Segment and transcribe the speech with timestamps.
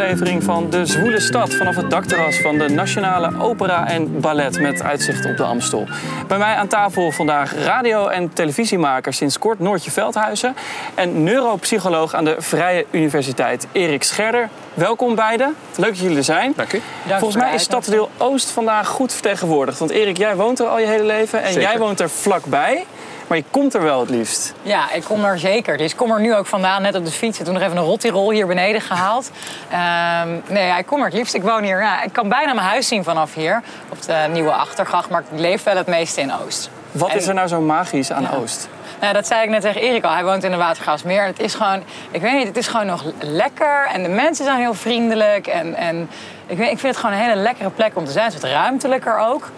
[0.00, 1.54] aflevering van De Zwoele Stad.
[1.54, 5.88] Vanaf het dakterras van de Nationale Opera en Ballet met uitzicht op de Amstel.
[6.28, 10.54] Bij mij aan tafel vandaag radio- en televisiemaker sinds kort Noortje Veldhuizen.
[10.94, 14.48] En neuropsycholoog aan de Vrije Universiteit Erik Scherder.
[14.74, 15.54] Welkom beiden.
[15.76, 16.52] Leuk dat jullie er zijn.
[16.56, 16.82] Dank u.
[17.08, 19.78] Volgens mij is stadsdeel Oost vandaag goed vertegenwoordigd.
[19.78, 21.68] Want Erik, jij woont er al je hele leven en Zeker.
[21.70, 22.84] jij woont er vlakbij.
[23.30, 24.54] Maar je komt er wel het liefst.
[24.62, 25.76] Ja, ik kom er zeker.
[25.76, 27.38] Dus ik kom er nu ook vandaan, net op de fiets.
[27.38, 29.30] En toen nog even een rottirol hier beneden gehaald.
[29.70, 31.34] Ehm, nee, ja, ik kom er het liefst.
[31.34, 31.80] Ik woon hier.
[31.80, 33.62] Ja, ik kan bijna mijn huis zien vanaf hier.
[33.88, 35.10] Op de nieuwe achtergracht.
[35.10, 36.70] Maar ik leef wel het meeste in Oost.
[36.92, 38.30] Wat En- is er nou zo magisch aan Ja.
[38.40, 38.68] Oost?
[39.00, 40.12] Nou, dat zei ik net tegen Erik al.
[40.12, 41.24] Hij woont in de Watergraafsmeer.
[41.24, 43.86] Het is gewoon, ik weet niet, het is gewoon nog lekker.
[43.92, 45.46] En de mensen zijn heel vriendelijk.
[45.46, 46.10] En, en
[46.46, 48.24] ik, weet, ik vind het gewoon een hele lekkere plek om te zijn.
[48.24, 49.50] Het is wat ruimtelijker ook.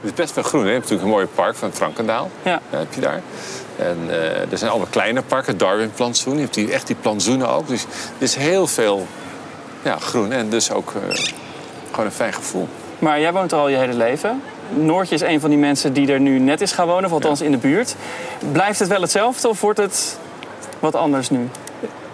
[0.00, 0.60] Het is best wel groen.
[0.60, 0.66] Hè?
[0.66, 2.30] Je hebt natuurlijk een mooi park van Frankendaal.
[2.42, 2.60] Ja.
[2.70, 3.22] heb je daar.
[3.76, 5.58] En eh, er zijn allemaal kleine parken.
[5.58, 6.34] Darwin-plantsoen.
[6.34, 7.68] Je hebt echt die plantsoenen ook.
[7.68, 9.06] Dus er is heel veel
[9.82, 10.32] ja, groen.
[10.32, 11.16] En dus ook eh,
[11.90, 12.68] gewoon een fijn gevoel.
[12.98, 14.42] Maar jij woont er al je hele leven.
[14.74, 17.40] Noortje is een van die mensen die er nu net is gaan wonen, of althans
[17.40, 17.94] in de buurt.
[18.52, 20.18] Blijft het wel hetzelfde of wordt het
[20.78, 21.48] wat anders nu?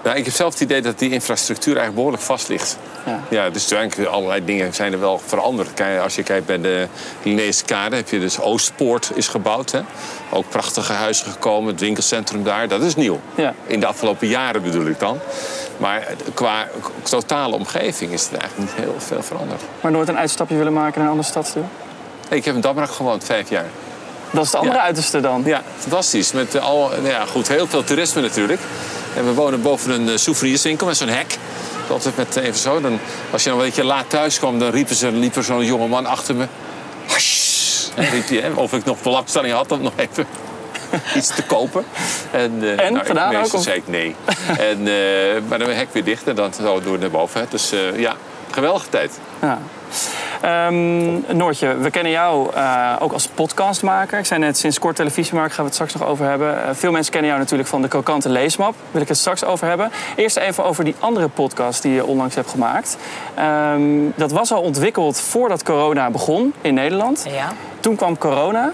[0.03, 2.78] Nou, ik heb zelf het idee dat die infrastructuur eigenlijk behoorlijk vast ligt.
[3.07, 3.21] Ja.
[3.29, 5.75] Ja, dus eigenlijk allerlei dingen zijn er wel veranderd.
[5.75, 6.87] Kijk, Als je kijkt bij de
[7.23, 9.71] Linnaeus Kade, heb je dus Oostpoort is gebouwd.
[9.71, 9.81] Hè?
[10.31, 12.69] Ook prachtige huizen gekomen, het winkelcentrum daar.
[12.69, 13.21] Dat is nieuw.
[13.34, 13.55] Ja.
[13.67, 15.19] In de afgelopen jaren bedoel ik dan.
[15.77, 16.69] Maar qua
[17.03, 19.61] totale omgeving is het eigenlijk niet heel veel veranderd.
[19.81, 21.69] Maar nooit een uitstapje willen maken naar een andere stadsdeel?
[22.29, 23.67] Ik heb in Damrak gewoond, vijf jaar.
[24.31, 24.83] Dat is de andere Ja.
[24.83, 25.43] uiterste dan.
[25.45, 26.33] Ja, fantastisch.
[26.33, 28.61] Met eh, al, nou ja, goed, heel veel toerisme natuurlijk.
[29.17, 31.37] En we wonen boven een eh, souvenirswinkel met zo'n hek.
[31.91, 32.81] Altijd met even zo.
[32.81, 32.99] Dan,
[33.31, 35.87] als je dan een beetje laat thuis kwam, dan riepen ze, liep er zo'n jonge
[35.89, 36.47] man achter me.
[37.07, 37.89] Hash!
[37.95, 40.27] En riep hij, of ik nog belangstelling had om nog even
[41.17, 41.85] iets te kopen.
[42.31, 42.93] En, eh, En?
[42.93, 43.65] nou, Gedaan ik, ook, meestal of?
[43.65, 44.15] zei ik nee.
[44.59, 47.41] en, eh, maar dan hek weer dicht en dan zo door naar boven.
[47.41, 47.47] Hè.
[47.51, 48.15] Dus eh, ja,
[48.51, 49.19] geweldige tijd.
[49.41, 49.59] Ja.
[50.41, 54.19] Ehm, Noortje, we kennen jou eh, ook als podcastmaker.
[54.19, 56.65] Ik zei net, sinds kort televisiemaker gaan we het straks nog over hebben.
[56.65, 58.73] Eh, veel mensen kennen jou natuurlijk van de Krokante Leesmap.
[58.73, 59.91] Daar wil ik het straks over hebben.
[60.17, 62.97] Eerst even over die andere podcast die je onlangs hebt gemaakt.
[63.35, 63.83] Ehm,
[64.15, 67.27] dat was al ontwikkeld voordat corona begon in Nederland.
[67.31, 67.53] Ja.
[67.81, 68.73] Toen kwam corona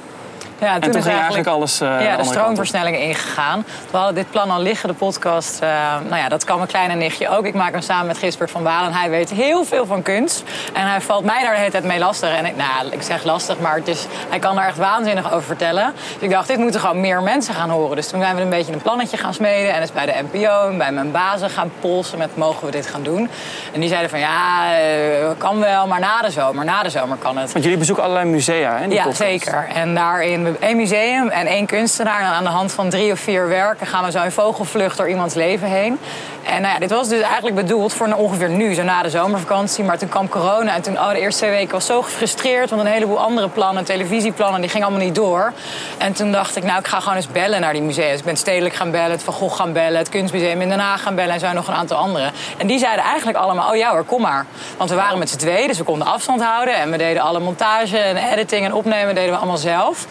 [0.62, 2.32] Ja, en toen is ging eigenlijk alles eh, de ja, de kant op.
[2.34, 3.64] stroomversnelling ingegaan.
[3.90, 5.60] We hadden dit plan al liggen, de podcast.
[5.60, 5.68] eh,
[6.08, 7.44] nou ja, dat kan mijn kleine nichtje ook.
[7.46, 8.92] Ik maak hem samen met Gisbert van Balen.
[8.92, 10.42] Hij weet heel veel van kunst.
[10.72, 12.36] En hij valt mij daar de hele tijd mee lastig.
[12.36, 15.42] En ik, nou, ik zeg lastig, maar het is, hij kan er echt waanzinnig over
[15.46, 15.92] vertellen.
[16.14, 17.96] Dus ik dacht, dit moeten gewoon meer mensen gaan horen.
[17.96, 19.74] Dus toen zijn we een beetje een plannetje gaan smeden.
[19.74, 22.86] En dus bij de NPO en bij mijn bazen gaan polsen met mogen we dit
[22.86, 23.30] gaan doen.
[23.72, 26.64] En die zeiden van ja, eh, kan wel, maar na de zomer.
[26.64, 27.52] Na de zomer kan het.
[27.52, 28.84] Want jullie bezoeken allerlei musea, hè?
[28.86, 29.18] die Ja, podcast.
[29.22, 29.68] zeker.
[29.74, 32.20] En daarin één museum en één kunstenaar.
[32.20, 35.08] En aan de hand van drie of vier werken gaan we zo in vogelvlucht door
[35.08, 35.98] iemands leven heen.
[36.44, 39.84] En nou ja, dit was dus eigenlijk bedoeld voor ongeveer nu, zo na de zomervakantie.
[39.84, 42.70] Maar toen kwam corona en toen, oh, de eerste twee weken was zo gefrustreerd.
[42.70, 45.52] Want een heleboel andere plannen, televisieplannen, die gingen allemaal niet door.
[45.98, 48.10] En toen dacht ik, nou, ik ga gewoon eens bellen naar die musea.
[48.10, 50.78] Dus ik ben stedelijk gaan bellen, het Van Gogh gaan bellen, het Kunstmuseum in Den
[50.78, 51.34] Haag gaan bellen.
[51.34, 52.30] En zo nog een aantal andere.
[52.56, 54.46] En die zeiden eigenlijk allemaal, oh ja hoor, kom maar.
[54.76, 56.74] Want we waren met z'n tweeën, dus we konden afstand houden.
[56.74, 60.06] En we deden alle montage en editing en opnemen deden we allemaal zelf.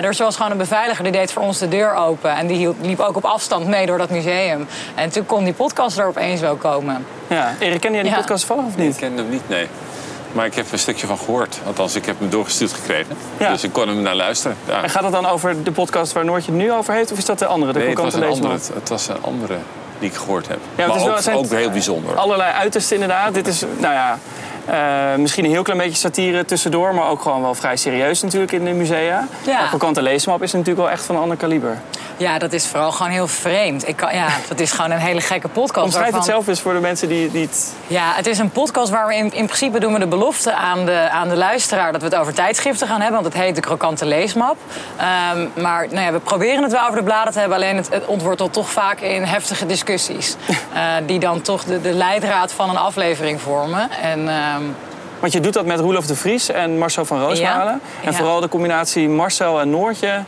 [0.00, 2.30] Dus er was gewoon een beveiliger, die deed voor ons de deur open.
[2.36, 4.66] En die hield- liep ook op afstand mee door dat museum.
[4.94, 7.06] En toen kon die podcast er opeens wel komen.
[7.26, 7.54] Ja.
[7.58, 8.16] Erik, ken jij die Ja.
[8.16, 8.96] podcast toevallig of Ik niet?
[8.96, 9.68] ken hem niet, nee.
[10.32, 11.58] Maar ik heb een stukje van gehoord.
[11.66, 13.16] Althans, ik heb hem doorgestuurd gekregen.
[13.38, 13.50] Ja.
[13.50, 14.56] Dus ik kon hem naar luisteren.
[14.68, 14.82] Ja.
[14.82, 17.12] En gaat het dan over de podcast waar Noortje het nu over heeft?
[17.12, 19.56] Of is dat de andere, de Nee, het was, een andere, het was een andere
[19.98, 20.58] die ik gehoord heb.
[20.74, 22.16] het maar is wel- ook, het zijn ook heel bijzonder.
[22.16, 23.34] Allerlei uitersten inderdaad.
[23.34, 24.18] Dit is, nou ja,
[24.66, 26.94] eh, misschien een heel klein beetje satire tussendoor...
[26.94, 29.26] maar ook gewoon wel vrij serieus natuurlijk in de musea.
[29.44, 29.58] Ja.
[29.58, 31.78] Maar Krokante Leesmap is natuurlijk wel echt van een ander kaliber.
[32.16, 33.88] Ja, dat is vooral gewoon heel vreemd.
[33.88, 35.84] Ik kan, ja, dat is gewoon een hele gekke podcast.
[35.84, 37.74] Omschrijf het waarvan- zelf eens voor de mensen die, het...
[37.86, 40.84] Ja, het is een podcast waar we in, in principe doen we de belofte aan
[40.84, 43.22] de, aan de luisteraar dat we het over tijdschriften gaan hebben.
[43.22, 44.56] Want het heet de krokante leesmap.
[44.96, 47.56] Ehm, maar nou ja, we proberen het wel over de bladen te hebben.
[47.56, 50.36] Alleen het, het ontwortelt toch vaak in heftige discussies.
[50.72, 53.90] eh, die dan toch de, de leidraad van een aflevering vormen.
[53.90, 54.70] En ehm,
[55.20, 57.80] Want je doet dat met Roelof de Vries en Marcel van Roosmalen.
[57.82, 58.04] Ja.
[58.04, 58.16] En Ja.
[58.16, 60.22] vooral de combinatie Marcel en Noortje...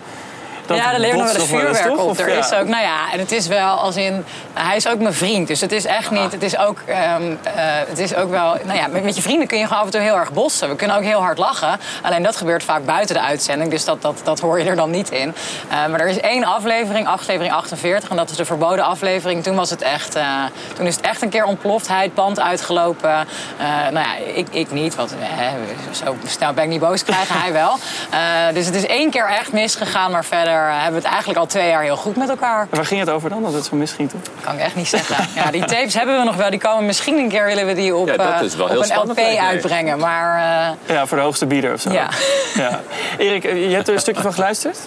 [0.66, 2.18] Dat ja, er leeft nog wel eens vuurwerk op.
[2.18, 2.38] Er ja?
[2.38, 5.48] is ook, nou ja, en het is wel als in, hij is ook mijn vriend.
[5.48, 7.52] Dus het is echt niet, het is ook, ehm, eh,
[7.88, 9.92] het is ook wel, nou ja, met, met je vrienden kun je gewoon af en
[9.92, 10.68] toe heel erg bossen.
[10.68, 11.80] We kunnen ook heel hard lachen.
[12.02, 14.90] Alleen dat gebeurt vaak buiten de uitzending, dus dat, dat, dat hoor je er dan
[14.90, 15.34] niet in.
[15.68, 19.42] Eh, maar er is één aflevering, aflevering 48, en dat is de verboden aflevering.
[19.42, 20.24] Toen was het echt, eh,
[20.74, 21.88] toen is het echt een keer ontploft.
[21.88, 23.26] Hij het pand uitgelopen.
[23.92, 25.14] Nou ja, ik, ik niet, want
[25.90, 27.78] zo snel ben ik niet boos krijgen, hij wel.
[28.54, 31.68] Dus het is één keer echt misgegaan, maar verder hebben we het eigenlijk al twee
[31.68, 32.60] jaar heel goed met elkaar.
[32.60, 34.22] En waar ging het over dan, dat het zo misging toen?
[34.40, 35.16] Kan ik echt niet zeggen.
[35.34, 36.50] Ja, die tapes hebben we nog wel.
[36.50, 38.70] Die komen misschien een keer willen we die op, Ja, dat eh, is wel op
[38.70, 39.98] heel een spannend, LP uitbrengen.
[39.98, 40.36] Maar
[40.86, 41.92] eh, Ja, voor de hoogste bieder of zo.
[41.92, 42.08] Ja.
[42.54, 42.80] ja.
[43.18, 44.78] Erik, eh, je hebt er een stukje van geluisterd?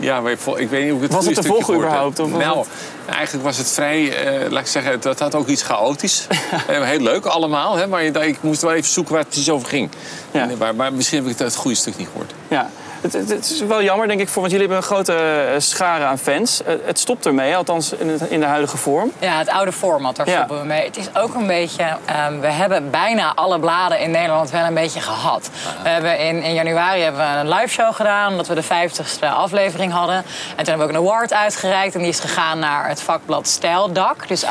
[0.00, 2.64] Ja, maar ik, weet niet hoe ik het Was het te volgen überhaupt, of Nou,
[3.10, 6.26] eigenlijk was het vrij, eh, laat ik zeggen, dat had ook iets chaotisch.
[6.66, 9.68] Eh, Heel leuk allemaal, hè, maar ik moest wel even zoeken waar het precies over
[9.68, 9.90] ging.
[10.30, 10.48] Ja.
[10.48, 12.32] En, maar, maar misschien heb ik het, het goede stuk niet gehoord.
[12.48, 12.70] Ja.
[13.00, 15.60] Het, het, het is wel jammer, denk ik, voor, want jullie hebben een grote eh,
[15.60, 16.62] schare aan fans.
[16.62, 19.12] Eh, het stopt ermee, althans in, het- in de huidige vorm.
[19.18, 20.34] ja, het oude format, daar Ja.
[20.36, 20.84] stoppen we mee.
[20.84, 21.84] Het is ook een beetje...
[22.04, 25.50] ehm, we hebben bijna alle bladen in Nederland wel een beetje gehad.
[25.82, 28.30] We hebben in, in januari hebben we een live show gedaan...
[28.30, 30.16] omdat we de 50ste aflevering hadden.
[30.16, 30.24] En
[30.56, 31.94] toen hebben we ook een award uitgereikt.
[31.94, 34.28] En die is gegaan naar het vakblad Stijldak.
[34.28, 34.50] Dus eh,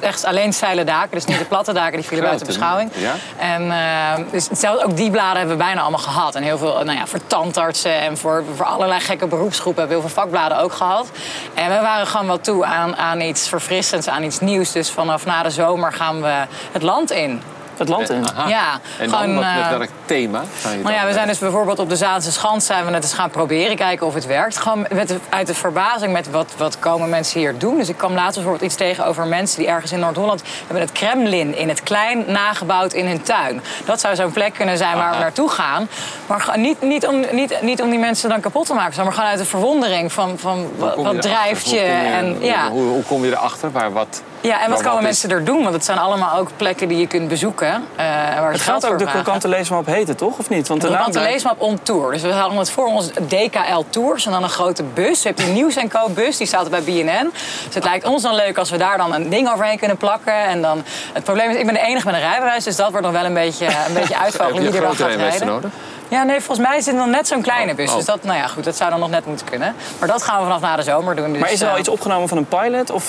[0.00, 1.10] echt alleen steile daken.
[1.10, 2.90] Dus niet de platte daken, die vielen buiten beschouwing.
[2.94, 3.14] ja.
[3.38, 6.34] En eh, dus hetzelfde, ook die bladen hebben we bijna allemaal gehad.
[6.34, 10.08] En heel veel nou ja, voor tandartsen en voor, voor allerlei gekke beroepsgroepen hebben heel
[10.08, 11.10] veel vakbladen ook gehad.
[11.54, 14.72] En we waren gewoon wel toe aan, aan iets verfrissends, aan iets nieuws.
[14.72, 17.42] Dus vanaf na de zomer gaan we het land in.
[17.78, 18.26] Het land in.
[18.36, 18.48] Aha.
[18.48, 20.42] Ja, en dan gewoon, wat, eh, met welk thema?
[20.60, 22.86] ga je Nou dan, ja, we eh, zijn dus bijvoorbeeld op de Zaanse Schans zijn
[22.86, 24.56] we het eens gaan proberen, kijken of het werkt.
[24.58, 27.76] Gewoon met uit de verbazing met wat, wat komen mensen hier doen.
[27.76, 30.92] Dus ik kwam laatst bijvoorbeeld iets tegen over mensen die ergens in Noord-Holland hebben het
[30.92, 33.62] Kremlin in het klein nagebouwd in hun tuin.
[33.84, 35.88] Dat zou zo'n plek kunnen zijn waar we naartoe gaan.
[36.26, 39.28] Maar niet, niet, om, niet, niet om die mensen dan kapot te maken, maar gewoon
[39.28, 41.76] uit de verwondering van, van wat, drijft je.
[41.78, 42.70] Hoe kom je- En, ja.
[42.70, 43.70] hoe, hoe kom je erachter?
[43.70, 45.62] Waar wat, ja, en wat komen mensen er doen?
[45.62, 47.68] Want het zijn allemaal ook plekken die je kunt bezoeken.
[47.96, 48.04] eh,
[48.40, 50.38] waar Het gaat ook de krokante leesmap heten, toch?
[50.38, 50.68] Of niet?
[50.68, 52.12] Want de Krokante Leesmap on tour.
[52.12, 55.22] Dus we hadden het voor ons DKL Tours en dan een grote bus.
[55.22, 57.30] Je hebt die Nieuws Co bus, die staat bij BNN.
[57.64, 60.34] Dus het lijkt ons dan leuk als we daar dan een ding overheen kunnen plakken.
[60.34, 60.82] En dan,
[61.12, 63.24] het probleem is, ik ben de enige met een rijbewijs, dus dat wordt nog wel
[63.24, 65.46] een beetje, een beetje Heb uitvogelen wie een er grote gaat rijden.
[65.46, 65.70] nodig?
[66.08, 67.90] Ja, nee, volgens mij is het dan net zo'n kleine bus.
[67.90, 67.96] Oh.
[67.96, 69.74] Dus dat, nou ja, goed, dat zou dan nog net moeten kunnen.
[69.98, 71.32] Maar dat gaan we vanaf na de zomer doen.
[71.32, 72.90] Dus, Maar is er al eh, iets opgenomen van een pilot?
[72.90, 73.04] Of...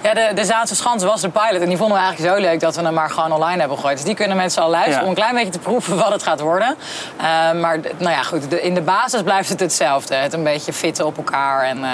[0.00, 1.62] ja, de, de Zaanse Schans was de pilot.
[1.62, 3.96] En die vonden we eigenlijk zo leuk dat we hem maar gewoon online hebben gegooid.
[3.96, 5.02] Dus die kunnen mensen al luisteren Ja.
[5.04, 6.76] om een klein beetje te proeven wat het gaat worden.
[7.16, 7.24] Eh,
[7.60, 10.14] maar nou ja, goed, de- in de basis blijft het hetzelfde.
[10.14, 11.90] Het een beetje fitten op elkaar en eh,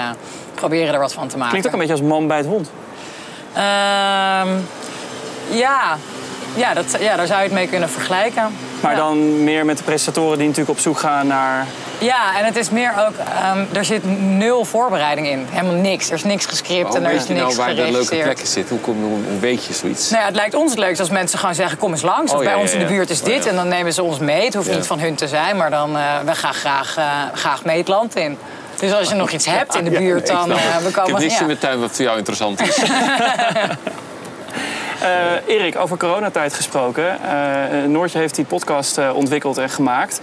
[0.53, 1.49] proberen er wat van te maken.
[1.49, 2.71] Klinkt ook een beetje als man bij het hond.
[3.53, 4.49] Ehm,
[5.49, 5.97] ja,
[6.55, 8.55] ja, dat, ja, daar zou je het mee kunnen vergelijken.
[8.81, 8.97] Maar Ja.
[8.97, 11.65] dan meer met de presentatoren die natuurlijk op zoek gaan naar...
[11.99, 15.47] Ja, en het is meer ook, ehm, er zit nul voorbereiding in.
[15.49, 16.07] Helemaal niks.
[16.07, 18.75] Er is niks gescript en er is nou niks waar de leuke plekken zitten?
[18.75, 20.09] Hoe, kom, hoe, hoe weet je zoiets?
[20.09, 22.31] Nou ja, het lijkt ons het leukst als mensen gewoon zeggen: kom eens langs.
[22.31, 23.45] Oh, of bij ja, ons in de buurt is Oh, dit.
[23.45, 24.45] En dan nemen ze ons mee.
[24.45, 27.65] Het hoeft niet van hun te zijn, maar dan uh, we gaan graag, eh, graag
[27.65, 28.37] mee het land in.
[28.79, 30.59] Dus als je nog iets hebt in de buurt, dan het.
[30.83, 31.21] we Ik heb komen.
[31.21, 32.77] niks in mijn tuin wat voor jou interessant is.
[35.05, 37.17] Eh, Erik, over coronatijd gesproken.
[37.23, 40.21] Eh, Noortje heeft die podcast eh, ontwikkeld en gemaakt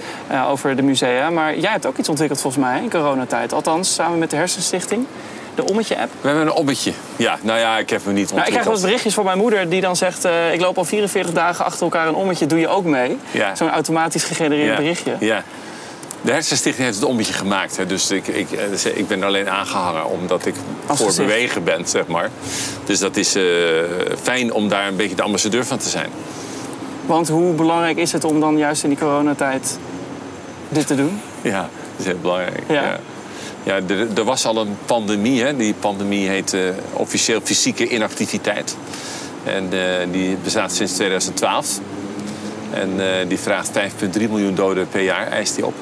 [0.48, 1.30] over de musea.
[1.30, 3.52] Maar jij hebt ook iets ontwikkeld volgens mij in coronatijd.
[3.52, 5.06] Althans, samen met de Hersenstichting.
[5.54, 6.10] De Ommetje-app.
[6.20, 6.92] We hebben een ommetje.
[7.16, 8.82] Ja, nou ja, ik heb hem niet Nou, ik krijg wel eens ontwikkeld.
[8.82, 10.24] berichtjes van mijn moeder die dan zegt...
[10.52, 13.18] ik loop al 44 dagen achter elkaar een ommetje, doe je ook mee?
[13.30, 13.54] Ja.
[13.54, 14.76] Zo'n automatisch gegenereerd ja.
[14.76, 15.16] berichtje.
[15.18, 15.42] Ja.
[16.22, 17.76] De Hersenstichting heeft het ommetje gemaakt.
[17.76, 17.86] Hè.
[17.86, 20.54] Dus ik, ik, eh, ik ben alleen aangehangen omdat ik
[20.86, 21.28] Als voor gezicht.
[21.28, 22.30] bewegen ben, zeg maar.
[22.84, 23.42] Dus dat is eh,
[24.22, 26.10] fijn om daar een beetje de ambassadeur van te zijn.
[27.06, 29.78] Want hoe belangrijk is het om dan juist in die coronatijd
[30.68, 31.20] dit te doen?
[31.40, 32.62] Ja, dat is heel belangrijk.
[32.68, 32.82] Ja.
[32.82, 32.98] Ja.
[33.62, 35.42] Ja, er, er was al een pandemie.
[35.42, 35.56] Hè.
[35.56, 36.60] Die pandemie heet eh,
[36.92, 38.76] officieel fysieke inactiviteit.
[39.44, 39.68] En
[40.10, 41.78] die bestaat sinds 2012.
[42.70, 42.90] En
[43.28, 45.74] die vraagt 5,3 miljoen doden per jaar, eist die op.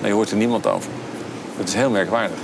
[0.00, 0.90] Maar je hoort er niemand over.
[1.58, 2.38] Dat is heel merkwaardig.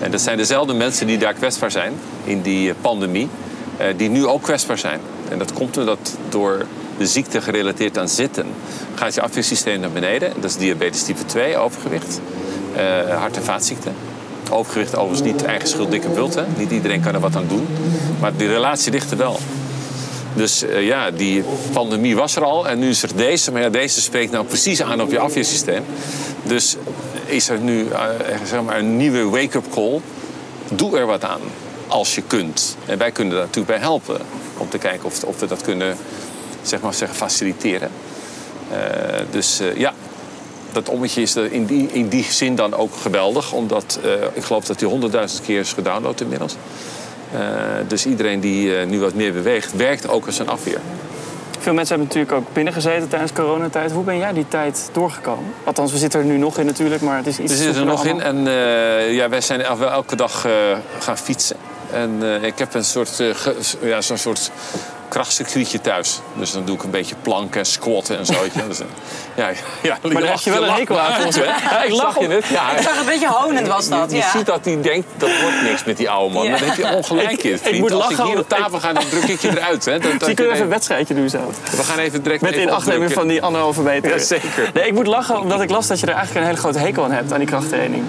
[0.00, 1.92] En dat zijn dezelfde mensen die daar kwetsbaar zijn
[2.24, 3.28] in die eh, pandemie,
[3.76, 5.00] eh, die nu ook kwetsbaar zijn.
[5.28, 6.66] En dat komt omdat door
[6.98, 8.46] de ziekte gerelateerd aan zitten
[8.94, 10.32] gaat je afweersysteem naar beneden.
[10.34, 12.20] Dat is diabetes type 2, overgewicht,
[12.76, 13.94] eh, hart- en vaatziekten.
[14.50, 16.34] Overgewicht overigens niet eigen schuld dikke bult.
[16.34, 16.42] Hè?
[16.56, 17.66] Niet iedereen kan er wat aan doen.
[18.20, 19.38] Maar die relatie ligt er wel.
[20.38, 23.52] Dus eh, ja, die pandemie was er al en nu is er deze.
[23.52, 25.84] Maar ja, deze spreekt nou precies aan op je afweersysteem.
[26.42, 26.76] Dus
[27.26, 28.00] is er nu eh,
[28.44, 30.00] zeg maar een nieuwe wake-up call.
[30.72, 31.40] Doe er wat aan
[31.86, 32.76] als je kunt.
[32.86, 34.20] En wij kunnen daar natuurlijk bij helpen.
[34.58, 35.96] Om te kijken of, of we dat kunnen
[36.62, 37.90] zeg maar, zeggen, faciliteren.
[38.70, 38.78] Eh,
[39.30, 39.94] dus ja,
[40.72, 43.52] dat ommetje is in die, in die zin dan ook geweldig.
[43.52, 43.98] Omdat
[44.32, 46.56] ik geloof dat die honderdduizend keer is gedownload inmiddels.
[47.32, 47.40] Eh,
[47.88, 50.78] dus iedereen die eh, nu wat meer beweegt, werkt ook als een afweer.
[51.58, 53.92] Veel mensen hebben natuurlijk ook binnengezeten tijdens coronatijd.
[53.92, 55.44] Hoe ben jij die tijd doorgekomen?
[55.64, 57.52] Althans, we zitten er nu nog in natuurlijk, maar het is iets...
[57.52, 60.46] We zitten er nog in en eh, ja, wij zijn el- wel elke dag
[60.98, 61.56] gaan fietsen.
[61.92, 63.22] En ik heb een soort,
[63.80, 64.50] ja, zo'n soort
[65.08, 66.20] krachtcircuitje thuis.
[66.34, 68.34] Dus dan doe ik een beetje planken en squatten en zo.
[68.68, 68.86] Dus, eh,
[69.36, 69.48] ja,
[69.82, 71.46] ja, Maar daar heb je wel een hekel aan volgens mij.
[71.70, 72.46] Ja, ik lach je het?
[72.46, 74.30] Ja, Ik zag een beetje honend was dat, je, je ja.
[74.30, 76.46] ziet dat hij denkt, dat wordt niks met die oude man.
[76.50, 77.58] Daar heb je ongelijk in.
[77.62, 79.84] Ik- moet Als lachen ik hier op tafel ga, dan druk ik je eruit.
[79.84, 79.98] Hè.
[79.98, 81.52] Dat, dat je ik even een wedstrijdje doen zo.
[81.76, 84.10] we gaan even direct Met inachtneming van die anderhalve meter.
[84.10, 84.70] Ja, zeker.
[84.74, 87.04] Nee, ik moet lachen omdat ik las dat je er eigenlijk een hele grote hekel
[87.04, 88.04] aan hebt aan die krachttraining.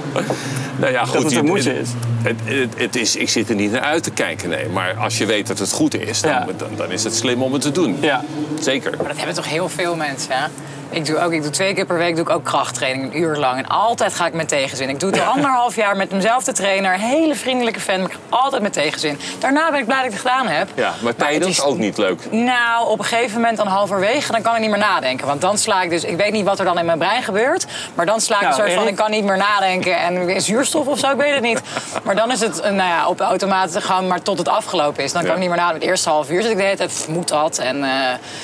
[0.76, 1.90] Nou ja, goed, het een je- moeite is.
[2.24, 3.16] Het, het, het is.
[3.16, 4.68] Ik zit er niet naar uit te kijken, nee.
[4.70, 6.46] Maar als je weet dat het goed is, dan, Ja.
[6.58, 7.98] dan, dan is het slim om het te doen.
[8.02, 8.24] Ja.
[8.60, 8.92] Zeker.
[8.98, 10.46] Maar dat hebben toch heel veel mensen, hè?
[10.92, 13.36] Ik doe, ook, ik doe twee keer per week doe ik ook krachttraining, een uur
[13.38, 13.58] lang.
[13.58, 14.90] En altijd ga ik met tegenzin.
[14.90, 16.92] Ik doe het al anderhalf jaar met dezelfde trainer.
[17.00, 19.20] Hele vriendelijke fan, maar ik altijd met tegenzin.
[19.40, 20.68] Daarna ben ik blij dat ik het gedaan heb.
[20.76, 22.32] Ja, maar tijdens is- ook niet leuk.
[22.32, 25.28] Nou, op een gegeven moment dan halverwege, dan kan ik niet meer nadenken.
[25.28, 27.66] Want dan sla ik dus, ik weet niet wat er dan in mijn brein gebeurt.
[27.96, 29.98] Maar dan sla ik Nou, een soort van, ik kan niet meer nadenken.
[30.00, 31.62] En zuurstof of zo, ik weet het niet.
[32.04, 35.12] Maar dan is het, eh, nou ja, op automatische gang, maar tot het afgelopen is.
[35.12, 35.36] Dan kan Ja.
[35.36, 35.82] ik niet meer nadenken.
[35.82, 37.58] Het eerste half uur zit ik de hele tijd, "Pff, moet dat?
[37.58, 37.90] En eh,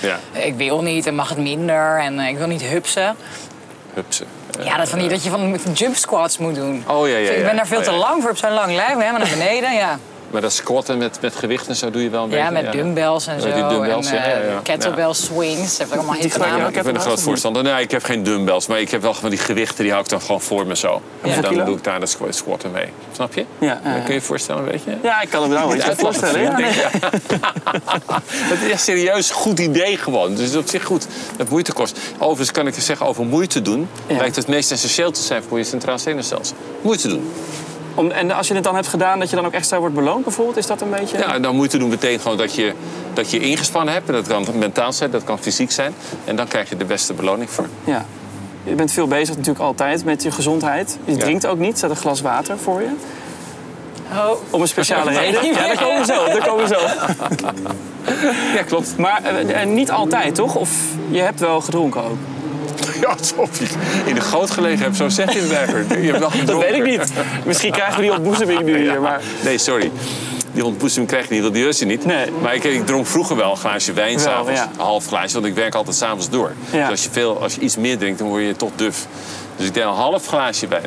[0.01, 0.17] Ja.
[0.31, 1.99] ik wil niet en mag het minder.
[1.99, 3.15] En eh, ik wil niet hupsen.
[3.93, 4.25] Hupsen.
[4.63, 6.83] Ja, dat van die dat je van jump squats moet doen.
[6.87, 8.97] Oh, ja, ja, Ik ben daar veel Oh, te lang voor op zo'n lang lijf.
[8.97, 9.99] Helemaal naar beneden, ja.
[10.31, 12.63] Maar dat squatten met, met gewicht en zo doe je wel een Ja, beetje.
[12.63, 13.53] met dumbbells en Ja, zo.
[13.53, 14.59] die dumbbells, en ja, ja, eh, ja.
[14.63, 15.69] kettlebell swings.
[15.69, 16.15] Dat heb ik allemaal
[16.65, 17.63] ook Ik ben een groot voorstander.
[17.63, 20.09] Nee, ik heb geen dumbbells, maar ik heb wel van die gewichten, die hou ik
[20.09, 21.01] dan gewoon voor me zo.
[21.21, 21.65] En dan kilo?
[21.65, 22.87] doe ik daar de squ- squatten mee.
[23.11, 23.45] Snap je?
[23.59, 23.97] Ja, ja, Dan ja.
[23.99, 24.91] kun je je voorstellen, weet je?
[25.03, 26.41] Ja, ik kan het me nou wel voorstellen.
[26.41, 26.71] Ja, nee.
[28.29, 30.29] Het is echt serieus een goed idee gewoon.
[30.35, 31.99] Dus het is op zich goed dat moeite kost.
[32.17, 33.87] Overigens kan ik je zeggen over moeite doen.
[34.07, 34.17] Ja.
[34.17, 36.55] Lijkt het meest essentieel te zijn voor je centraal zenuwstelsel.
[36.81, 37.31] Moeite doen.
[37.95, 40.23] Om, en als je het dan hebt gedaan, dat je dan ook extra wordt beloond
[40.23, 40.57] bijvoorbeeld?
[40.57, 41.17] Is dat een beetje...
[41.17, 42.73] Ja, dan moeite doen betekent gewoon dat je,
[43.13, 44.07] dat je ingespannen hebt.
[44.07, 45.93] En dat kan mentaal zijn, dat kan fysiek zijn.
[46.25, 47.67] En dan krijg je de beste beloning voor.
[47.83, 48.05] Ja.
[48.63, 50.97] Je bent veel bezig natuurlijk altijd met je gezondheid.
[51.05, 51.17] Je Ja.
[51.17, 51.77] drinkt ook niet.
[51.77, 52.89] Staat een glas water voor je.
[54.11, 54.31] Oh.
[54.49, 55.45] Om een speciale reden.
[55.45, 56.25] Ja, daar komen we zo.
[56.25, 56.79] Daar komen we zo.
[58.55, 58.97] Ja, klopt.
[58.97, 60.55] Maar eh, eh, niet altijd, toch?
[60.55, 60.69] Of
[61.09, 62.17] je hebt wel gedronken ook?
[63.01, 63.65] Ja, alsof je
[64.05, 64.95] in de goot gelegen hebt.
[64.95, 65.89] Zo zeg je het.
[66.03, 67.11] Je hebt Dat weet ik niet.
[67.45, 69.01] Misschien krijgen we die ontboezeming nu hier.
[69.01, 69.91] Maar Nee, sorry.
[70.51, 72.05] Die ontboezeming krijg je niet, want die is je niet.
[72.05, 72.31] Nee.
[72.41, 74.59] Maar ik, ik dronk vroeger wel een glaasje wijn s'avonds.
[74.59, 74.69] ja.
[74.73, 76.51] Een half glaasje, want ik werk altijd s'avonds door.
[76.71, 76.79] Ja.
[76.81, 79.05] Dus als je, veel, als je iets meer drinkt, dan word je toch duf.
[79.55, 80.85] Dus ik deed een half glaasje wijn.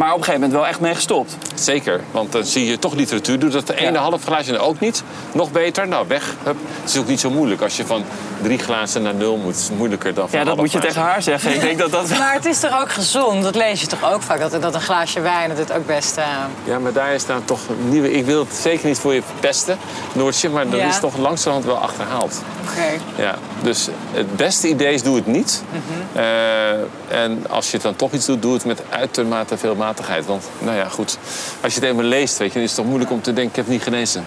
[0.00, 1.36] Maar op een gegeven moment wel echt mee gestopt.
[1.54, 3.38] Zeker, want dan zie je toch literatuur.
[3.38, 3.98] Doe dat de ene Ja.
[4.00, 5.02] half glaasje en ook niet.
[5.32, 6.34] Nog beter, nou weg.
[6.42, 6.56] Hup.
[6.80, 8.04] Het is ook niet zo moeilijk als je van
[8.42, 9.52] drie glazen naar nul moet.
[9.54, 11.54] Het is moeilijker dan van Ja, dat moet je tegen haar zeggen.
[11.54, 12.08] Ik denk dat dat...
[12.18, 13.42] Maar het is toch ook gezond?
[13.42, 14.40] Dat lees je toch ook vaak?
[14.40, 16.16] Dat, dat een glaasje wijn dat het ook best...
[16.16, 16.24] eh,
[16.64, 18.12] Ja, maar daar is nou toch een nieuwe...
[18.12, 19.78] Ik wil het zeker niet voor je verpesten,
[20.12, 20.48] Noortje.
[20.48, 20.88] Maar dat Ja.
[20.88, 22.42] is toch langzamerhand wel achterhaald.
[22.70, 23.22] Oké.
[23.22, 25.62] Ja, dus het beste idee is doe het niet.
[25.70, 26.18] Mhm.
[26.18, 30.26] Eh, en als je het dan toch iets doet, doe het met uitermate veel matigheid.
[30.26, 31.18] Want, nou ja, goed.
[31.60, 33.50] Als je het eenmaal leest, weet je, dan is het toch moeilijk om te denken...
[33.50, 34.24] ik heb het niet genezen.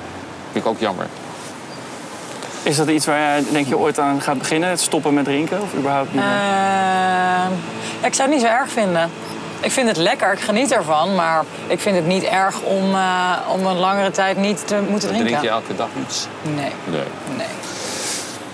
[0.52, 1.06] vind ik ook jammer.
[2.64, 4.70] Is dat iets waar jij denk je ooit aan gaat beginnen?
[4.70, 5.62] Het stoppen met drinken?
[5.62, 6.22] Of überhaupt niet?
[6.24, 6.32] meer?
[6.32, 7.52] Ehm,
[8.02, 9.10] ik zou het niet zo erg vinden.
[9.62, 11.16] Ik vind het lekker, ik geniet ervan.
[11.16, 15.08] Maar ik vind het niet erg om, eh, om een langere tijd niet te moeten
[15.10, 15.28] drinken.
[15.28, 16.28] Drink je elke dag iets?
[16.42, 17.02] Nee, Nee.
[17.38, 17.48] nee.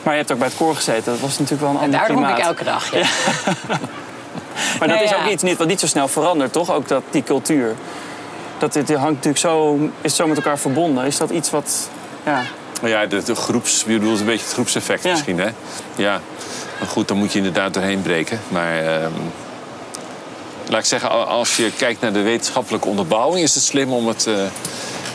[0.03, 1.11] Maar je hebt ook bij het koor gezeten.
[1.11, 2.39] Dat was natuurlijk wel een En ander daar dronk klimaat.
[2.39, 3.05] ik elke dag, ja.
[4.79, 5.23] Maar dat Nee, is ja.
[5.23, 6.71] ook iets niet, wat niet zo snel verandert, toch?
[6.71, 7.75] Ook dat, die cultuur.
[8.57, 11.05] Dat dit, hangt natuurlijk zo, is zo met elkaar verbonden.
[11.05, 11.89] Is dat iets wat...
[12.25, 12.41] Ja,
[12.81, 15.11] Maar ja, de, de groeps, je bedoelt een beetje het groepseffect Ja.
[15.11, 15.49] misschien, hè?
[15.95, 16.21] Ja.
[16.79, 18.39] Maar goed, dan moet je inderdaad doorheen breken.
[18.47, 19.11] Maar ehm,
[20.69, 23.43] laat ik zeggen, al- als je kijkt naar de wetenschappelijke onderbouwing...
[23.43, 24.35] is het slim om het uh,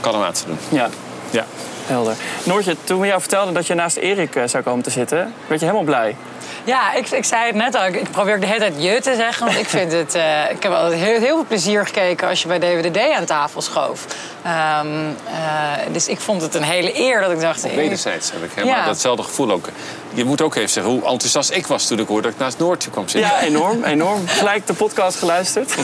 [0.00, 0.58] kalmaat te doen.
[0.78, 0.88] ja,
[1.30, 1.44] Ja.
[1.86, 2.14] helder.
[2.44, 5.34] Noortje, toen we jou vertelden dat je naast Erik eh, zou komen te zitten...
[5.46, 6.16] werd je helemaal blij.
[6.64, 7.86] Ja, ik, ik zei het net al.
[7.86, 9.46] Ik probeer de hele tijd je te zeggen.
[9.46, 10.14] Want ik vind het...
[10.14, 13.62] eh, ik heb altijd heel, heel veel plezier gekeken als je bij DWDD aan tafel
[13.62, 14.04] schoof.
[14.42, 14.86] Ehm,
[15.26, 17.74] eh, dus ik vond het een hele eer dat ik dacht...
[17.74, 18.84] Wederzijds heb ik helemaal Ja.
[18.84, 19.68] datzelfde gevoel ook.
[20.14, 22.59] Je moet ook even zeggen hoe enthousiast ik was toen ik hoorde dat ik naast
[22.59, 23.30] Noortje kwam zitten.
[23.30, 24.26] Ja, enorm, enorm.
[24.26, 25.75] Gelijk de podcast geluisterd.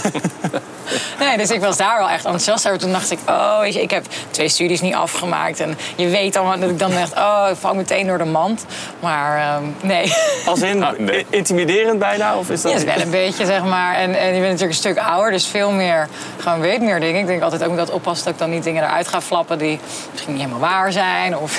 [1.18, 2.78] Nee, dus ik was daar wel echt enthousiast over.
[2.78, 5.60] Toen dacht ik, oh, weet je, ik heb twee studies niet afgemaakt.
[5.60, 8.66] En je weet dan dat ik dan dacht, oh, ik val meteen door de mand.
[9.00, 10.12] Maar ehm, nee,
[10.46, 11.26] Als in Ah, nee.
[11.30, 12.36] intimiderend bijna?
[12.36, 12.72] Of is dat...
[12.72, 13.94] ja, is wel een beetje, zeg maar.
[13.94, 16.08] En, en je bent natuurlijk een stuk ouder, dus veel meer,
[16.38, 17.20] gewoon weet meer dingen.
[17.20, 19.78] Ik denk altijd ook dat oppassen dat ik dan niet dingen eruit ga flappen die
[20.10, 21.36] misschien niet helemaal waar zijn.
[21.36, 21.58] Of...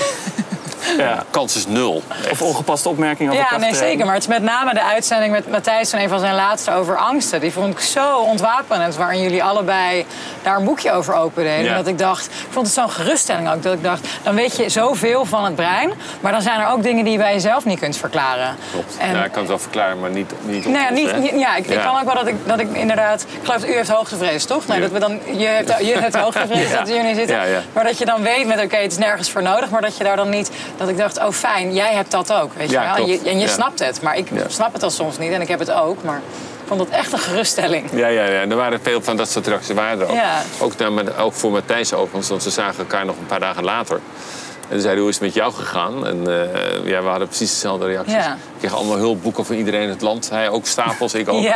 [0.98, 1.24] Ja.
[1.30, 2.04] Kans is nul.
[2.32, 4.06] Of ongepaste opmerkingen Ja, nee, zeker.
[4.06, 6.98] Maar het is met name de uitzending met Matthijs van een van zijn laatste over
[6.98, 7.40] angsten.
[7.40, 8.96] Die vond ik zo ontwapenend.
[8.96, 10.06] Waarin jullie allebei
[10.44, 11.64] daar een boekje over opendeden.
[11.64, 11.70] Ja.
[11.70, 13.64] En dat ik dacht, ik vond het zo'n geruststelling ook.
[13.64, 15.92] Dat ik dacht, dan weet je zoveel van het brein.
[16.22, 18.56] Maar dan zijn er ook dingen die je bij jezelf niet kunt verklaren.
[18.72, 18.98] Klopt.
[19.00, 21.56] En- Ja, ik kan het wel verklaren, maar niet, niet Nou ja, oplossen, niet, ja,
[21.56, 23.22] ik, kan ook wel dat ik, dat ik inderdaad...
[23.22, 24.68] Ik geloof dat u heeft hoogtevrees, toch?
[24.68, 24.84] Nee, Ja.
[24.84, 26.78] dat we dan, je, hebt, je hebt hoogtevrees Ja.
[26.78, 27.36] dat niet zitten.
[27.36, 27.62] Ja, ja.
[27.74, 29.70] Maar dat je dan weet met, oké, het is nergens voor nodig.
[29.70, 32.54] Maar dat je daar dan niet dat ik dacht, oh fijn, jij hebt dat ook.
[32.54, 33.06] Weet Ja, je wel?
[33.06, 33.52] En je, en je Ja.
[33.52, 34.44] snapt het, maar ik Ja.
[34.48, 36.04] snap het al soms niet en ik heb het ook.
[36.04, 36.18] Maar
[36.62, 37.90] ik vond dat echt een geruststelling.
[37.94, 38.42] Ja, ja, ja.
[38.42, 40.18] Er waren veel van dat soort reacties waren er ook.
[40.60, 43.64] Ook, naar, mijn- ook voor Matthijs overigens, want ze zagen elkaar nog een paar dagen
[43.64, 43.96] later.
[43.96, 46.08] En toen zei hij, hoe is het met jou gegaan?
[46.08, 48.16] En eh, ja, we hadden precies dezelfde reacties.
[48.16, 50.30] Ik kreeg allemaal hulpboeken van iedereen in het land.
[50.30, 51.44] Hij ook stapels, ik ook.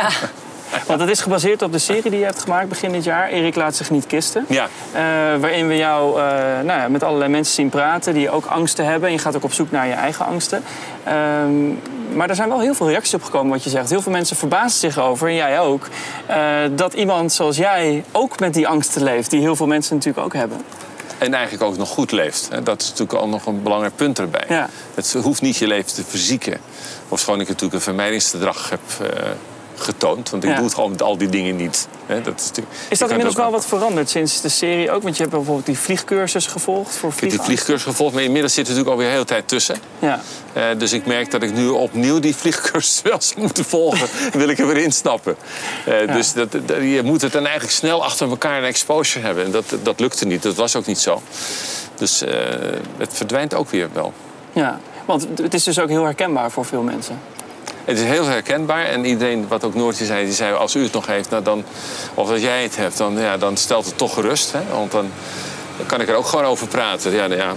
[0.86, 3.28] Want het is gebaseerd op de serie die je hebt gemaakt begin dit jaar.
[3.28, 4.44] Erik laat zich niet kisten.
[4.48, 4.68] Ja.
[4.92, 5.00] Eh,
[5.40, 6.24] waarin we jou eh,
[6.64, 9.08] nou ja, met allerlei mensen zien praten die ook angsten hebben.
[9.08, 10.62] En je gaat ook op zoek naar je eigen angsten.
[11.04, 11.68] Ehm,
[12.12, 13.90] maar er zijn wel heel veel reacties op gekomen wat je zegt.
[13.90, 15.88] Heel veel mensen verbazen zich over, en jij ook...
[16.26, 16.36] eh,
[16.70, 19.30] dat iemand zoals jij ook met die angsten leeft.
[19.30, 20.60] Die heel veel mensen natuurlijk ook hebben.
[21.18, 22.48] En eigenlijk ook nog goed leeft.
[22.64, 24.44] Dat is natuurlijk al nog een belangrijk punt erbij.
[24.48, 24.68] Ja.
[24.94, 26.58] Het hoeft niet je leven te verzieken.
[27.08, 28.80] Ofschoon ik natuurlijk een vermijdingsgedrag heb
[29.76, 30.30] getoond.
[30.30, 30.56] Want ik Ja.
[30.56, 31.88] doe het gewoon met al die dingen niet.
[32.22, 35.02] Dat is, Is dat inmiddels wel wat veranderd sinds de serie ook?
[35.02, 38.54] Want je hebt bijvoorbeeld die vliegcursus gevolgd voor Ik heb die vliegcursus gevolgd, maar inmiddels
[38.54, 39.76] zit er natuurlijk alweer een hele tijd tussen.
[39.98, 40.20] Ja.
[40.52, 44.08] Eh, dus ik merk dat ik nu opnieuw die vliegcursus wel zou moeten volgen.
[44.32, 45.36] wil ik er weer instappen.
[45.86, 49.44] Eh Dus dat, dat- je moet het dan eigenlijk snel achter elkaar een exposure hebben.
[49.44, 50.42] En dat, dat lukte niet.
[50.42, 51.22] Dat was ook niet zo.
[51.94, 52.34] Dus eh,
[52.96, 54.12] het verdwijnt ook weer wel.
[54.52, 57.18] ja, want het is dus ook heel herkenbaar voor veel mensen.
[57.86, 58.84] Het is heel herkenbaar.
[58.84, 60.54] En iedereen, wat ook Noortje zei, die zei...
[60.54, 61.64] als u het nog heeft, nou dan,
[62.14, 64.52] of als jij het hebt, dan, ja, dan stelt het toch gerust.
[64.52, 64.58] Hè?
[64.72, 65.10] Want dan,
[65.76, 67.12] dan kan ik er ook gewoon over praten.
[67.12, 67.52] Ja, nou ja,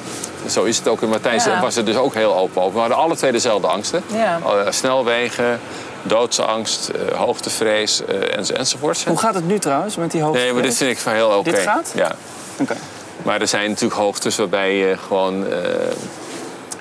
[0.49, 1.01] zo is het ook.
[1.01, 1.61] En Matthijs Ja.
[1.61, 2.73] was er dus ook heel open over.
[2.73, 4.03] We hadden alle twee dezelfde angsten.
[4.13, 4.39] Ja.
[4.45, 5.59] Eh, snelwegen,
[6.03, 9.05] doodsangst, eh, hoogtevrees eh, enzo- enzovoorts.
[9.05, 10.39] Hoe gaat het nu trouwens met die hoogte?
[10.39, 11.51] Nee, maar dit vind ik van heel oké.
[11.51, 11.91] Dit gaat?
[11.95, 12.11] Ja.
[12.59, 12.75] Oké.
[13.23, 15.45] Maar er zijn natuurlijk hoogtes waarbij je gewoon...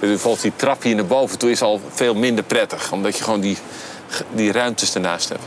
[0.01, 2.93] eh, bijvoorbeeld die trap hier naar boven toe is al veel minder prettig.
[2.93, 3.59] Omdat je gewoon die,
[4.31, 5.43] die ruimtes ernaast hebt.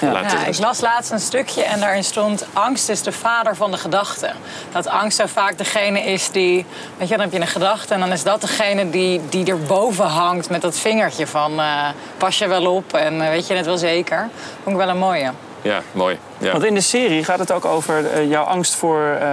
[0.00, 0.20] Ja.
[0.20, 2.46] Ja, ik las laatst een stukje en daarin stond...
[2.52, 4.30] angst is de vader van de gedachte.
[4.72, 6.66] Dat angst zo vaak degene is die...
[6.96, 10.04] Weet je, dan heb je een gedachte en dan is dat degene die, die erboven
[10.04, 10.50] hangt...
[10.50, 13.78] met dat vingertje van eh, pas je wel op en eh, weet je het wel
[13.78, 14.28] zeker.
[14.62, 15.30] Vond ik wel een mooie.
[15.62, 16.18] Ja, mooi.
[16.40, 16.52] Ja.
[16.52, 19.26] Want in de serie gaat het ook over eh, jouw angst voor eh,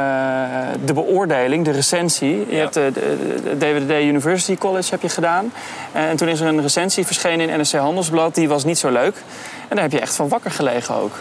[0.85, 2.37] de beoordeling, de recensie.
[2.49, 2.57] Je Ja.
[2.61, 5.51] hebt de, de, de DWDD University College heb je gedaan.
[5.91, 8.35] Eh, en toen is er een recensie verschenen in NRC Handelsblad.
[8.35, 9.15] Die was niet zo leuk.
[9.67, 11.11] En daar heb je echt van wakker gelegen ook.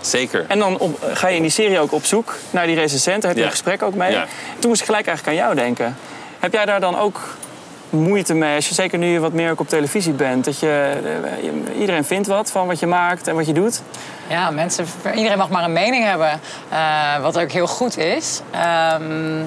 [0.00, 0.44] Zeker.
[0.48, 3.16] En dan op- ga je in die serie ook op zoek naar die recensent.
[3.22, 3.46] Daar heb je Ja.
[3.46, 4.12] een gesprek ook mee.
[4.12, 4.26] Ja.
[4.58, 5.96] Toen moest ik gelijk eigenlijk aan jou denken.
[6.38, 7.20] Heb jij daar dan ook
[7.96, 10.44] moeite mee, je, zeker nu je wat meer ook op televisie bent...
[10.44, 13.82] dat je, eh, je- iedereen vindt wat van wat je maakt en wat je doet?
[14.28, 18.40] Ja, mensen, iedereen mag maar een mening hebben, eh, wat ook heel goed is.
[18.50, 19.42] Ehm,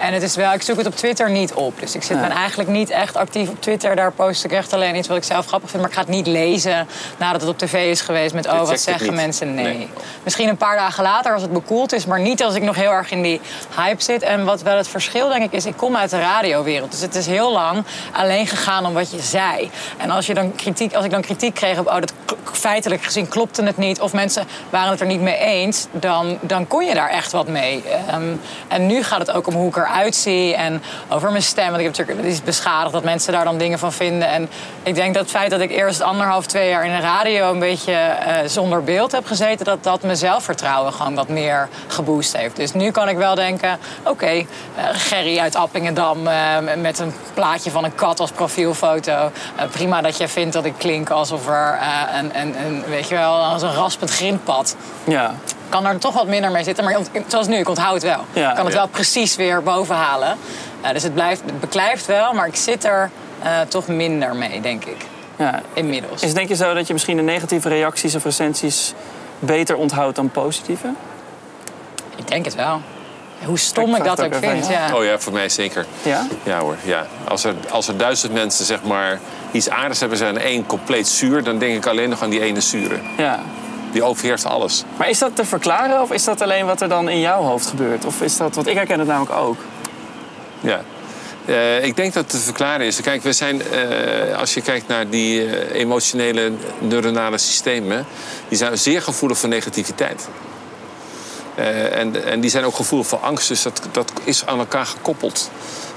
[0.00, 1.80] en het is wel, ik zoek het op Twitter niet op.
[1.80, 3.96] Dus ik zit, ben eigenlijk niet echt actief op Twitter.
[3.96, 5.82] Daar post ik echt alleen iets wat ik zelf grappig vind.
[5.82, 6.86] Maar ik ga het niet lezen
[7.16, 8.46] nadat het op tv is geweest met...
[8.46, 9.54] oh, wat zeggen mensen?
[9.54, 9.64] Nee.
[9.64, 9.88] Nee.
[10.22, 12.06] Misschien een paar dagen later als het bekoeld is.
[12.06, 13.40] Maar niet als ik nog heel erg in die
[13.76, 14.22] hype zit.
[14.22, 16.90] En wat wel het verschil denk ik is, ik kom uit de radiowereld.
[16.90, 19.70] Dus het is heel lang alleen gegaan om wat je zei.
[19.96, 21.86] En als, je dan kritiek, als ik dan kritiek kreeg op...
[21.86, 22.12] oh, dat
[22.52, 24.00] feitelijk gezien klopte het niet...
[24.00, 25.86] of mensen waren het er niet mee eens...
[25.92, 27.82] dan, dan kon je daar echt wat mee.
[28.08, 28.34] Ehm,
[28.68, 30.54] en nu gaat het ook om hoe ik eruit zie...
[30.54, 31.64] en over mijn stem.
[31.64, 34.28] Want ik heb natuurlijk het is beschadigd dat mensen daar dan dingen van vinden.
[34.28, 34.48] En
[34.82, 37.50] ik denk dat het feit dat ik eerst anderhalf, twee jaar in de radio...
[37.50, 39.64] een beetje eh, zonder beeld heb gezeten...
[39.64, 42.56] dat dat mijn zelfvertrouwen gewoon wat meer geboost heeft.
[42.56, 43.78] Dus nu kan ik wel denken...
[44.04, 44.44] oké, eh,
[44.92, 46.26] Gerry uit Appingedam...
[46.26, 49.30] eh, met een plaatje van een kat als profielfoto.
[49.70, 51.78] Prima dat jij vindt dat ik klink alsof er
[52.18, 54.76] een, een, een, weet je wel, als een raspend grindpad.
[55.04, 55.34] Ja,
[55.70, 56.84] kan er toch wat minder mee zitten.
[56.84, 58.24] Maar zoals nu, ik onthoud het wel.
[58.32, 58.48] Ja.
[58.48, 58.80] ik kan het Ja.
[58.80, 60.36] wel precies weer boven halen.
[60.80, 63.10] Eh, dus het, blijft, het beklijft wel, maar ik zit er
[63.42, 64.96] eh, toch minder mee, denk ik.
[65.36, 65.60] ja.
[65.72, 66.22] Inmiddels.
[66.22, 68.94] Is denk je zo dat je misschien de negatieve reacties of recensies
[69.38, 70.88] beter onthoudt dan positieve?
[72.16, 72.80] Ik denk het wel.
[73.44, 74.68] Hoe stom Ik dat ook vind.
[74.68, 74.94] Ja.
[74.96, 75.86] Oh ja, voor mij zeker.
[76.02, 76.26] Ja?
[76.42, 77.06] Ja hoor, ja.
[77.28, 79.18] Als er, als er duizend mensen zeg maar
[79.50, 81.42] iets aardigs hebben zijn en één compleet zuur...
[81.44, 82.98] dan denk ik alleen nog aan die ene zure.
[83.16, 83.40] Ja.
[83.92, 84.84] Die overheerst alles.
[84.96, 87.66] Maar is dat te verklaren of is dat alleen wat er dan in jouw hoofd
[87.66, 88.04] gebeurt?
[88.04, 89.56] Of is dat, want ik herken het namelijk ook.
[90.60, 90.80] Ja.
[91.44, 93.00] Eh, ik denk dat het te verklaren is.
[93.00, 98.06] Kijk, we zijn, eh, als je kijkt naar die eh, emotionele neuronale systemen,
[98.48, 100.28] die zijn zeer gevoelig voor negativiteit.
[101.92, 105.50] En, en die zijn ook gevoelig voor angst, dus dat, dat is aan elkaar gekoppeld.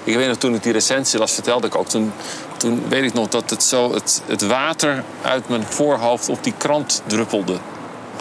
[0.03, 1.87] Ik weet nog, toen ik die recensie las, vertelde ik ook.
[1.87, 2.13] Toen,
[2.57, 6.53] toen weet ik nog dat het, zo, het, het water uit mijn voorhoofd op die
[6.57, 7.57] krant druppelde.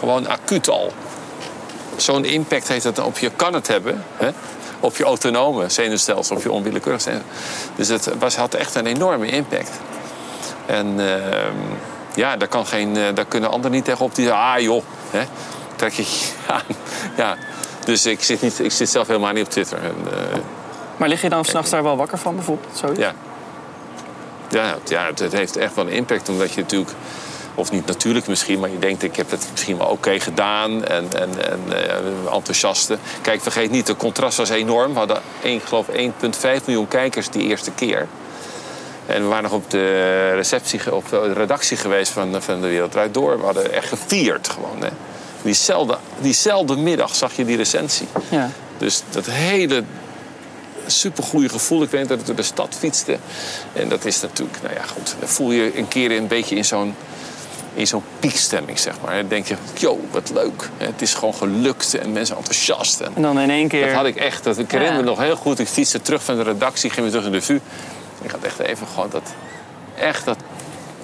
[0.03, 0.91] Gewoon acuut al.
[1.95, 4.03] Zo'n impact heeft dat op je, kan het hebben.
[4.15, 4.29] Hè?
[4.79, 7.75] Op je autonome zenuwstelsel, op je onwillekeurig zenuwstelsel.
[7.75, 9.71] Dus het was, had echt een enorme impact.
[10.65, 11.55] En ehm,
[12.15, 14.15] ja, daar, kan geen, eh, daar kunnen anderen niet tegenop.
[14.15, 15.21] Die zeggen, ah joh, hè?
[15.75, 16.05] trek je
[16.47, 16.75] aan.
[17.17, 17.37] Ja.
[17.85, 19.77] Dus ik zit, niet, ik zit zelf helemaal niet op Twitter.
[19.83, 20.39] En, eh,
[20.97, 22.77] Maar lig je dan s'nachts daar wel wakker van bijvoorbeeld?
[22.77, 22.99] Zoiets?
[22.99, 23.13] Ja.
[24.49, 26.29] Ja, ja, het het heeft echt wel een impact.
[26.29, 26.91] Omdat je natuurlijk,
[27.55, 30.85] of niet natuurlijk misschien, maar je denkt ik heb het misschien wel oké gedaan.
[30.85, 32.97] En, en, en eh, enthousiaste.
[33.21, 34.91] Kijk, vergeet niet, de contrast was enorm.
[34.91, 38.07] We hadden één, ik geloof 1,5 miljoen kijkers die eerste keer.
[39.05, 42.91] En we waren nog op de receptie, op de redactie geweest van, van de Wereld
[42.91, 43.37] Draait Door.
[43.37, 44.81] We hadden echt gevierd gewoon.
[44.81, 44.89] Hè.
[45.41, 48.07] Diezelfde, diezelfde middag zag je die recensie.
[48.29, 48.49] Ja.
[48.77, 49.83] Dus dat hele
[50.85, 51.83] supergoeie gevoel.
[51.83, 53.17] Ik weet dat ik door de stad fietste.
[53.73, 55.15] En dat is natuurlijk, nou ja, goed.
[55.19, 56.95] Dan voel je een keer een beetje in zo'n
[57.73, 59.15] in zo'n piekstemming, zeg maar.
[59.15, 60.69] Dan denk je, yo, wat leuk.
[60.77, 62.99] Het is gewoon gelukt en mensen enthousiast.
[62.99, 63.85] En En dan in één keer...
[63.85, 64.43] dat had ik echt.
[64.43, 65.59] Dat, ik herinner me nog heel goed.
[65.59, 67.59] Ik fietste terug van de redactie, ging weer terug naar de VU.
[68.21, 69.33] Ik had echt even gewoon dat...
[69.95, 70.37] Echt dat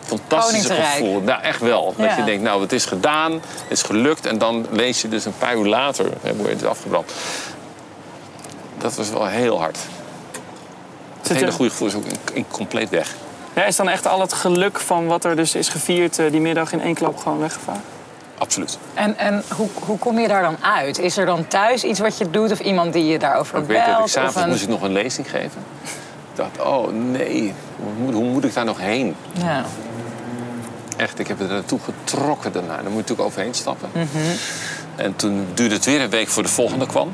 [0.05, 1.21] fantastische gevoel.
[1.21, 1.93] Nou, echt wel.
[1.97, 2.17] Dat Ja.
[2.17, 3.31] je denkt, nou, het is gedaan.
[3.31, 4.25] Het is gelukt.
[4.25, 6.05] En dan lees je dus een paar uur later...
[6.21, 7.11] Hè, hoe het is afgebrand.
[8.77, 9.77] Dat was wel heel hard.
[11.21, 13.15] Het hele goede gevoel is ook in, in compleet weg.
[13.55, 16.41] Ja, is dan echt al het geluk van wat er dus is gevierd eh, die
[16.41, 17.79] middag in één klap gewoon weggevaagd?
[18.37, 18.77] Absoluut.
[18.93, 20.99] En, en hoe, hoe kom je daar dan uit?
[20.99, 23.77] Is er dan thuis iets wat je doet of iemand die je daarover Ik weet
[23.77, 24.09] dat ik belt?
[24.09, 25.61] s'avonds een- moest ik nog een lezing geven.
[25.83, 29.15] Ik dacht, oh nee, hoe moet, hoe moet ik daar nog heen?
[29.33, 29.63] Ja.
[30.97, 32.67] Echt, ik heb er naartoe getrokken daarna.
[32.73, 33.89] Daar moet je natuurlijk overheen stappen.
[33.93, 34.07] Mhm.
[34.95, 37.11] En toen duurde het weer een week voor de volgende kwam.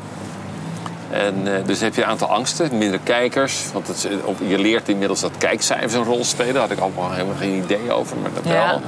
[1.10, 3.64] En eh, dus heb je een aantal angsten, minder kijkers.
[3.74, 6.54] Want het, op- je leert inmiddels dat kijkcijfers een rol spelen.
[6.54, 8.68] Daar had ik allemaal helemaal geen idee over, maar dat Ja.
[8.68, 8.82] wel.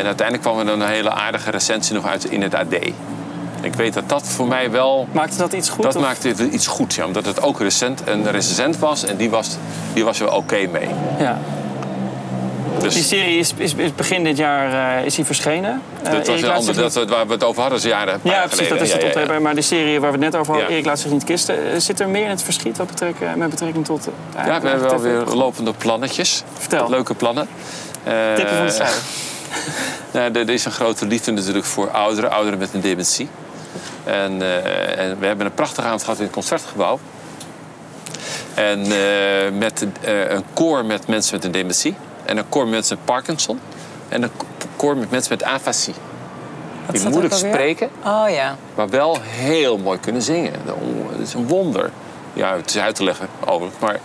[0.00, 2.72] En uiteindelijk kwam er een hele aardige recensie nog uit in het AD.
[3.60, 5.06] Ik weet dat dat voor mij wel...
[5.12, 5.82] Maakte dat iets goed?
[5.82, 7.04] Dat of- maakte het iets goed, ja.
[7.06, 9.04] Omdat het ook recent, een recensent was.
[9.04, 9.56] En die was,
[9.92, 10.88] die was er wel oké mee.
[11.18, 11.38] Ja.
[12.82, 15.82] Dus Die serie is, is, is begin dit jaar eh, is die verschenen.
[16.02, 18.20] Eh, dat was Erik een laat ander, dat, we- waar we het over hadden, jaren
[18.22, 19.38] Ja, precies, dat is het Ja, ja.
[19.40, 20.70] Maar de serie waar we het net over hadden.
[20.72, 21.72] Erik laat zich niet kisten.
[21.72, 24.06] eh, Zit er meer in het verschiet wat betrek, met betrekking tot...
[24.36, 26.42] eh, Ja, we hebben wel weer lopende plannetjes.
[26.58, 26.88] Vertel.
[26.90, 27.48] Leuke plannen.
[28.04, 28.94] Eh, Tippen van de sluier.
[30.12, 33.28] nou, er is een grote liefde natuurlijk voor ouderen, ouderen met een dementie.
[34.04, 36.98] En, eh, en we hebben een prachtige avond gehad in het concertgebouw.
[38.54, 41.94] En eh, met eh, een koor met mensen met een dementie.
[42.24, 43.60] En een koor met mensen met Parkinson.
[44.08, 44.30] En een
[44.76, 45.94] koor met mensen met afasie.
[46.86, 48.56] Wat Die moeilijk spreken, Oh ja.
[48.74, 50.52] maar wel heel mooi kunnen zingen.
[50.64, 50.76] Dat
[51.22, 51.90] is een wonder.
[52.32, 53.80] Ja, het is uit te leggen overigens.
[53.80, 54.00] Maar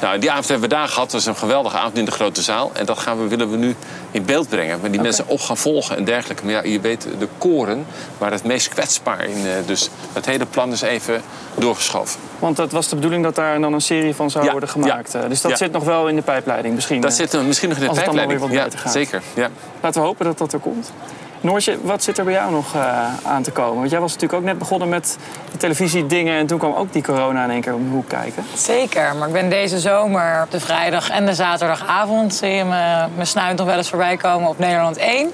[0.00, 1.10] nou, die avond hebben we daar gehad.
[1.10, 2.70] Dat was een geweldige avond in de grote zaal.
[2.74, 3.74] En dat gaan we, willen we nu
[4.10, 4.80] in beeld brengen.
[4.80, 6.44] Maar die mensen op gaan volgen en dergelijke.
[6.44, 7.86] Maar ja, je weet, de koren
[8.18, 9.36] waren het meest kwetsbaar in.
[9.46, 11.22] eh, Dus het hele plan is even
[11.58, 12.20] doorgeschoven.
[12.38, 15.12] Want dat was de bedoeling dat daar dan een serie van zou Ja, worden gemaakt.
[15.12, 15.56] ja, eh, Dus dat ja.
[15.56, 17.00] zit nog wel in de pijpleiding misschien.
[17.00, 17.16] Dat eh.
[17.16, 18.52] zit er misschien nog in de pijpleiding.
[18.52, 19.22] Ja, zeker.
[19.34, 19.48] Ja.
[19.80, 20.92] Laten we hopen dat dat er komt.
[21.40, 23.76] Noortje, wat zit er bij jou nog eh, aan te komen?
[23.78, 25.16] Want jij was natuurlijk ook net begonnen met
[25.50, 26.38] de televisiedingen...
[26.38, 28.44] en toen kwam ook die corona in één keer om de hoek kijken.
[28.54, 32.34] Zeker, maar ik ben deze zomer op de vrijdag en de zaterdagavond...
[32.34, 35.30] zie je me- mijn snuit nog wel eens voorbij komen op Nederland 1.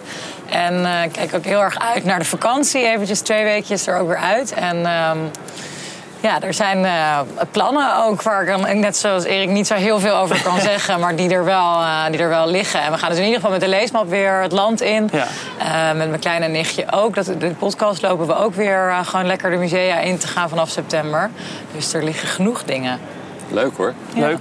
[0.50, 2.86] En ik kijk ook heel erg uit naar de vakantie.
[2.86, 4.52] Eventjes twee weekjes er ook weer uit.
[4.52, 5.18] En ehm,
[6.28, 7.18] ja, er zijn eh,
[7.50, 11.00] plannen ook waar ik dan, net zoals Erik niet zo heel veel over kan zeggen...
[11.00, 12.80] maar die er, wel, eh, die er wel liggen.
[12.82, 15.10] En we gaan dus in ieder geval met de leesmap weer het land in.
[15.12, 15.26] Ja.
[15.58, 17.14] Eh, met mijn kleine nichtje ook.
[17.14, 20.48] Dat, de podcast lopen we ook weer eh, gewoon lekker de musea in te gaan
[20.48, 21.30] vanaf september.
[21.72, 22.98] Dus er liggen genoeg dingen.
[23.48, 23.94] Leuk hoor.
[24.14, 24.26] Ja.
[24.26, 24.38] Leuk.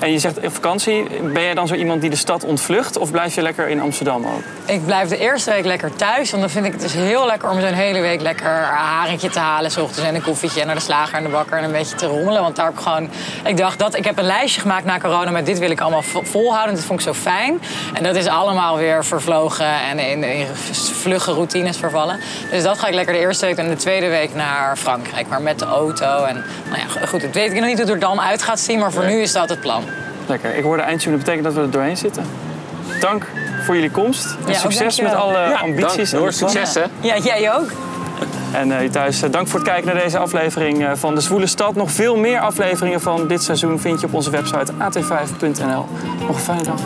[0.00, 2.98] En je zegt op vakantie, ben jij dan zo iemand die de stad ontvlucht...
[2.98, 4.42] of blijf je lekker in Amsterdam ook?
[4.64, 6.30] Ik blijf de eerste week lekker thuis.
[6.30, 9.30] Want dan vind ik het dus heel lekker om zo'n hele week lekker een haringje
[9.30, 9.70] te halen.
[9.70, 11.96] S ochtends en een koffietje en naar de slager en de bakker en een beetje
[11.96, 12.42] te rommelen.
[12.42, 13.08] Want daar heb ik gewoon.
[13.44, 13.96] Ik dacht dat.
[13.96, 16.74] Ik heb een lijstje gemaakt na corona met dit wil ik allemaal vo- volhouden.
[16.74, 17.60] Dat vond ik zo fijn.
[17.92, 20.46] En dat is allemaal weer vervlogen en in, in
[20.92, 22.18] vlugge routines vervallen.
[22.50, 25.28] Dus dat ga ik lekker de eerste week en de tweede week naar Frankrijk.
[25.28, 26.24] Maar met de auto.
[26.24, 28.60] En nou ja, goed, het weet ik nog niet hoe het er dan uit gaat
[28.60, 28.78] zien.
[28.78, 29.73] Maar voor nu is dat het plan.
[30.26, 30.54] Lekker.
[30.56, 32.24] Ik hoorde eindtune, dat betekent dat we er doorheen zitten.
[33.00, 33.26] Dank
[33.64, 34.36] voor jullie komst.
[34.46, 36.10] En Ja, succes met alle Ja, ambities.
[36.10, 36.10] dank.
[36.10, 36.32] plannen.
[36.32, 36.82] succes hè.
[37.00, 37.70] Ja, jij ook.
[38.52, 41.20] En eh, u thuis, eh, dank voor het kijken naar deze aflevering eh, van De
[41.20, 41.74] Zwoele Stad.
[41.74, 45.86] Nog veel meer afleveringen van dit seizoen vind je op onze website at5.nl.
[46.20, 46.80] Nog een fijne dag.